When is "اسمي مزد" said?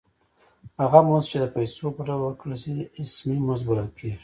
3.01-3.63